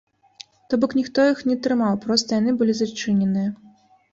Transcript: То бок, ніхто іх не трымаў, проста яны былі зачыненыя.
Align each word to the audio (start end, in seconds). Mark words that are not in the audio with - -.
То 0.73 0.79
бок, 0.85 0.95
ніхто 0.99 1.25
іх 1.33 1.43
не 1.49 1.57
трымаў, 1.67 1.99
проста 2.07 2.41
яны 2.41 2.51
былі 2.63 2.73
зачыненыя. 2.81 3.49